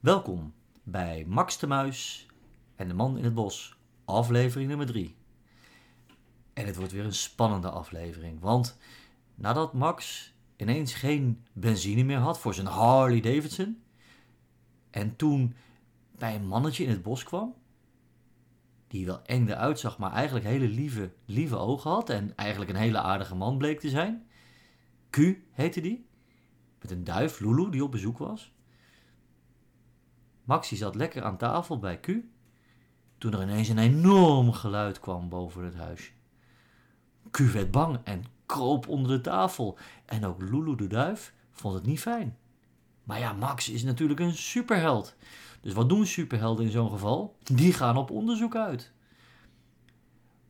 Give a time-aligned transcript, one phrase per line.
[0.00, 2.26] Welkom bij Max de Muis
[2.76, 5.16] en de Man in het Bos, aflevering nummer 3.
[6.52, 8.78] En het wordt weer een spannende aflevering, want
[9.34, 13.82] nadat Max ineens geen benzine meer had voor zijn Harley Davidson
[14.90, 15.54] en toen
[16.18, 17.54] bij een mannetje in het bos kwam,
[18.88, 22.76] die wel eng eruit zag, maar eigenlijk hele lieve, lieve ogen had en eigenlijk een
[22.76, 24.26] hele aardige man bleek te zijn.
[25.10, 25.18] Q
[25.50, 26.06] heette die,
[26.80, 28.52] met een duif, Lulu, die op bezoek was.
[30.50, 32.08] Maxi zat lekker aan tafel bij Q,
[33.18, 36.10] toen er ineens een enorm geluid kwam boven het huisje.
[37.30, 41.86] Q werd bang en kroop onder de tafel en ook Lulu de duif vond het
[41.86, 42.36] niet fijn.
[43.04, 45.16] Maar ja, Max is natuurlijk een superheld.
[45.60, 47.36] Dus wat doen superhelden in zo'n geval?
[47.42, 48.92] Die gaan op onderzoek uit.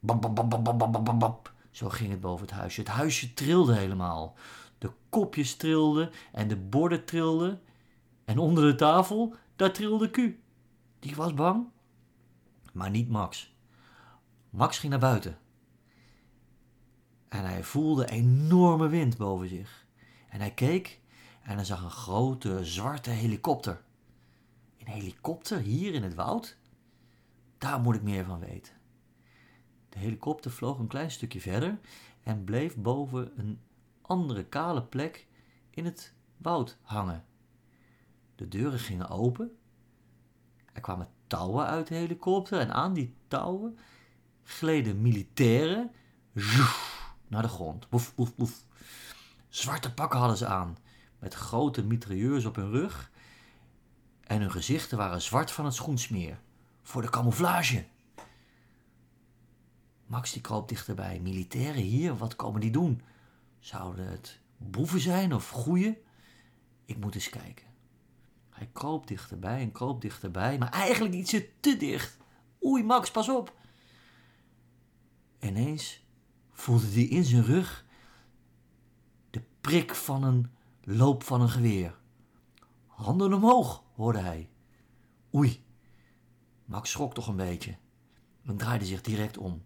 [0.00, 1.52] Bap, bap, bap, bap.
[1.70, 2.80] Zo ging het boven het huisje.
[2.80, 4.34] Het huisje trilde helemaal.
[4.78, 7.60] De kopjes trilden en de borden trilden.
[8.24, 10.16] En onder de tafel, daar trilde Q.
[10.98, 11.66] Die was bang.
[12.72, 13.56] Maar niet Max.
[14.50, 15.38] Max ging naar buiten.
[17.28, 19.86] En hij voelde enorme wind boven zich.
[20.28, 21.00] En hij keek
[21.42, 23.82] en hij zag een grote zwarte helikopter.
[24.78, 26.56] Een helikopter hier in het woud?
[27.58, 28.72] Daar moet ik meer van weten.
[29.88, 31.78] De helikopter vloog een klein stukje verder
[32.22, 33.60] en bleef boven een
[34.02, 35.26] andere kale plek
[35.70, 37.24] in het woud hangen.
[38.44, 39.56] De deuren gingen open.
[40.72, 43.78] Er kwamen touwen uit de helikopter en aan die touwen
[44.42, 45.90] gleden militairen
[47.28, 47.88] naar de grond.
[47.88, 48.66] Boef, boef, boef.
[49.48, 50.76] Zwarte pakken hadden ze aan,
[51.18, 53.10] met grote mitrailleurs op hun rug.
[54.20, 56.40] En hun gezichten waren zwart van het schoensmeer,
[56.82, 57.86] voor de camouflage.
[60.06, 61.20] Max die kroop dichterbij.
[61.20, 63.02] Militairen hier, wat komen die doen?
[63.58, 65.96] Zouden het boeven zijn of goeien?
[66.84, 67.73] Ik moet eens kijken.
[68.54, 72.16] Hij kroop dichterbij en kroop dichterbij, maar eigenlijk ietsje te dicht.
[72.64, 73.56] Oei, Max, pas op.
[75.40, 76.04] Ineens
[76.52, 77.84] voelde hij in zijn rug
[79.30, 80.50] de prik van een
[80.82, 81.98] loop van een geweer.
[82.86, 84.48] Handen omhoog, hoorde hij.
[85.34, 85.64] Oei,
[86.64, 87.76] Max schrok toch een beetje
[88.44, 89.62] en draaide zich direct om.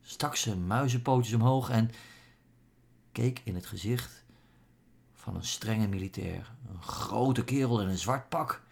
[0.00, 1.90] Stak zijn muizenpootjes omhoog en
[3.12, 4.25] keek in het gezicht
[5.26, 6.54] van een strenge militair.
[6.68, 8.62] Een grote kerel in een zwart pak.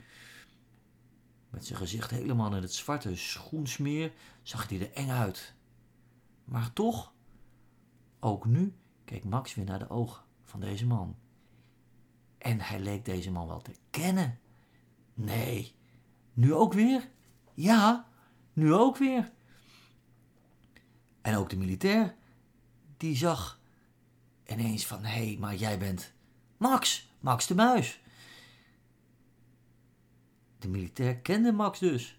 [1.50, 5.54] Met zijn gezicht helemaal in het zwarte schoensmeer zag hij er eng uit.
[6.44, 7.12] Maar toch,
[8.20, 11.16] ook nu keek Max weer naar de ogen van deze man.
[12.38, 14.38] En hij leek deze man wel te kennen.
[15.14, 15.75] Nee,
[16.32, 17.09] nu ook weer?
[17.54, 18.09] Ja,
[18.53, 19.32] nu ook weer.
[21.22, 22.14] En ook de militair,
[22.97, 23.60] die zag
[24.47, 26.12] ineens van, hé, hey, maar jij bent
[26.56, 28.00] Max, Max de Muis.
[30.59, 32.19] De militair kende Max dus.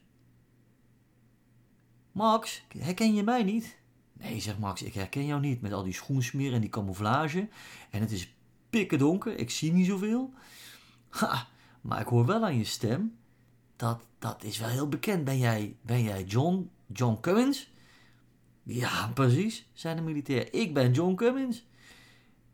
[2.11, 3.77] Max, herken je mij niet?
[4.13, 7.47] Nee, zegt Max, ik herken jou niet met al die schoensmeren en die camouflage.
[7.89, 8.33] En het is
[8.69, 10.33] pikken donker, ik zie niet zoveel.
[11.09, 11.47] Ha,
[11.81, 13.17] maar ik hoor wel aan je stem.
[13.75, 15.23] Dat, dat is wel heel bekend.
[15.23, 17.71] Ben jij, ben jij John, John Cummins?
[18.63, 20.53] Ja, precies, zei de militair.
[20.53, 21.65] Ik ben John Cummins.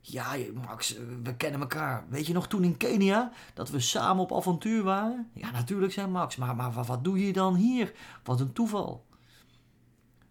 [0.01, 2.05] Ja, Max, we kennen elkaar.
[2.09, 5.29] Weet je nog toen in Kenia dat we samen op avontuur waren?
[5.33, 6.35] Ja, natuurlijk, zei Max.
[6.35, 7.93] Maar, maar wat doe je dan hier?
[8.23, 9.05] Wat een toeval.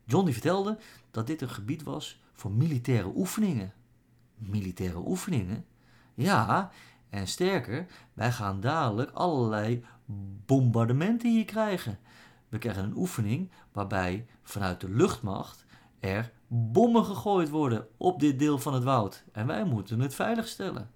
[0.05, 0.79] John die vertelde
[1.11, 3.73] dat dit een gebied was voor militaire oefeningen.
[4.35, 5.65] Militaire oefeningen?
[6.15, 6.71] Ja,
[7.11, 9.85] en sterker, wij gaan dadelijk allerlei
[10.47, 11.99] bombardementen hier krijgen.
[12.49, 15.65] We krijgen een oefening waarbij vanuit de luchtmacht
[16.01, 19.25] er bommen gegooid worden op dit deel van het woud.
[19.33, 20.91] En wij moeten het veiligstellen.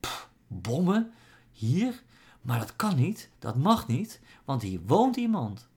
[0.00, 1.12] Pff, bommen?
[1.52, 2.02] Hier?
[2.42, 5.68] Maar dat kan niet, dat mag niet, want hier woont iemand.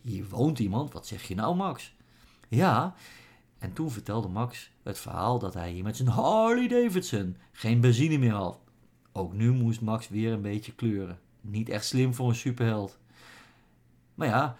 [0.00, 1.94] Hier woont iemand, wat zeg je nou, Max?
[2.48, 2.94] Ja,
[3.58, 8.18] en toen vertelde Max het verhaal dat hij hier met zijn Harley Davidson geen benzine
[8.18, 8.58] meer had.
[9.12, 11.18] Ook nu moest Max weer een beetje kleuren.
[11.40, 12.98] Niet echt slim voor een superheld.
[14.14, 14.56] Maar ja,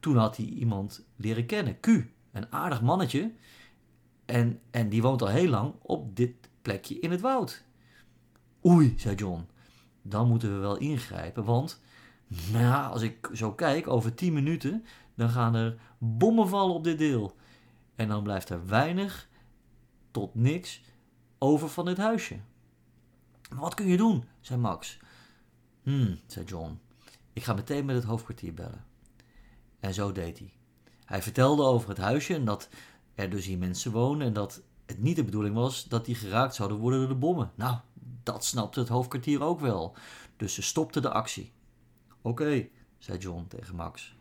[0.00, 1.86] toen had hij iemand leren kennen, Q,
[2.32, 3.32] een aardig mannetje.
[4.24, 7.64] En, en die woont al heel lang op dit plekje in het woud.
[8.64, 9.46] Oei, zei John,
[10.02, 11.80] dan moeten we wel ingrijpen, want
[12.52, 14.84] nou als ik zo kijk, over 10 minuten,
[15.14, 17.36] dan gaan er bommen vallen op dit deel.
[17.94, 19.28] En dan blijft er weinig
[20.10, 20.82] tot niks
[21.38, 22.36] over van dit huisje.
[23.54, 24.24] Wat kun je doen?
[24.40, 24.98] zei Max.
[25.82, 26.78] Hmm, zei John.
[27.32, 28.84] Ik ga meteen met het hoofdkwartier bellen.
[29.80, 30.52] En zo deed hij.
[31.04, 32.68] Hij vertelde over het huisje en dat
[33.14, 36.54] er dus hier mensen wonen en dat het niet de bedoeling was dat die geraakt
[36.54, 37.50] zouden worden door de bommen.
[37.54, 37.76] Nou,
[38.22, 39.96] dat snapte het hoofdkwartier ook wel.
[40.36, 41.52] Dus ze stopten de actie.
[42.22, 44.16] Oké, zei John tegen Max.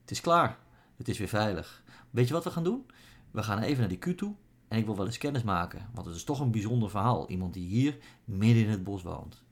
[0.00, 0.58] Het is klaar.
[0.96, 1.82] Het is weer veilig.
[2.10, 2.86] Weet je wat we gaan doen?
[3.30, 4.34] We gaan even naar die Q toe
[4.68, 7.28] en ik wil wel eens kennis maken, want het is toch een bijzonder verhaal.
[7.28, 9.42] Iemand die hier midden in het bos woont.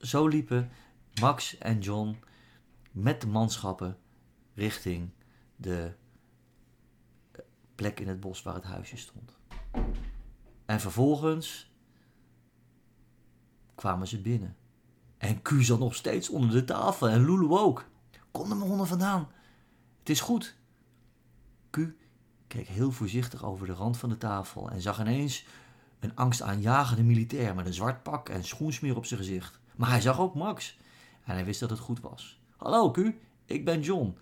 [0.00, 0.70] Zo liepen
[1.20, 2.16] Max en John
[2.90, 3.98] met de manschappen
[4.54, 5.10] richting
[5.56, 5.92] de
[7.74, 9.38] plek in het bos waar het huisje stond.
[10.66, 11.72] En vervolgens
[13.74, 14.56] kwamen ze binnen.
[15.18, 17.88] En Q zat nog steeds onder de tafel en Lulu ook.
[18.30, 19.28] Kom er maar onder vandaan.
[19.98, 20.56] Het is goed.
[21.70, 21.78] Q
[22.46, 25.46] keek heel voorzichtig over de rand van de tafel en zag ineens
[25.98, 29.60] een angstaanjagende militair met een zwart pak en schoensmeer op zijn gezicht.
[29.76, 30.78] Maar hij zag ook Max
[31.24, 32.40] en hij wist dat het goed was.
[32.56, 32.98] Hallo Q,
[33.44, 34.16] ik ben John.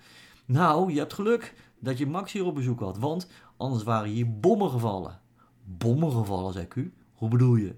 [0.45, 4.39] Nou, je hebt geluk dat je Max hier op bezoek had, want anders waren hier
[4.39, 5.21] bommen gevallen.
[5.65, 6.77] Bommen gevallen, zei Q.
[7.15, 7.77] Hoe bedoel je?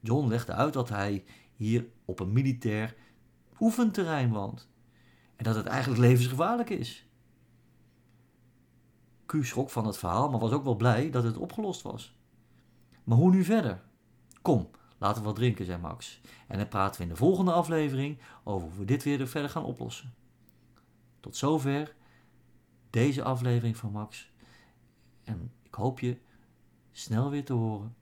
[0.00, 1.24] John legde uit dat hij
[1.56, 2.96] hier op een militair
[3.60, 4.68] oefenterrein woont.
[5.36, 7.06] En dat het eigenlijk levensgevaarlijk is.
[9.26, 12.18] Q schrok van het verhaal, maar was ook wel blij dat het opgelost was.
[13.04, 13.82] Maar hoe nu verder?
[14.42, 14.70] Kom,
[15.00, 16.20] laten we wat drinken, zei Max.
[16.46, 19.64] En dan praten we in de volgende aflevering over hoe we dit weer verder gaan
[19.64, 20.14] oplossen.
[21.20, 21.94] Tot zover
[22.90, 24.30] deze aflevering van Max.
[25.24, 26.18] En ik hoop je
[26.92, 27.96] snel weer te horen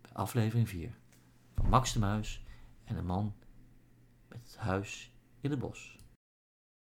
[0.00, 0.96] bij aflevering 4
[1.54, 2.44] van Max de Muis
[2.84, 3.34] en een man
[4.28, 5.98] met het huis in het bos.